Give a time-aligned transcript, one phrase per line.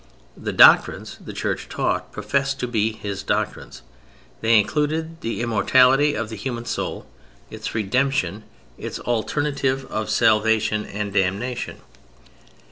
[0.35, 3.83] The doctrines the Church taught professed to be His doctrines.
[4.41, 7.05] They included the immortality of the human soul,
[7.51, 8.41] its redemption,
[8.79, 11.81] its alternative of salvation and damnation.